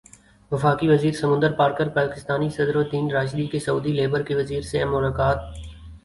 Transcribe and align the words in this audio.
وفاقی 0.51 0.87
وزیر 0.87 1.13
سمندر 1.13 1.51
پار 1.51 1.71
پاکستانی 1.89 2.49
صدر 2.49 2.77
الدین 2.77 3.11
راشدی 3.11 3.45
کی 3.47 3.59
سعودی 3.59 3.91
لیبر 3.91 4.21
کے 4.21 4.35
وزیر 4.35 4.61
سے 4.61 4.81
اہم 4.81 4.93
ملاقات 4.95 5.39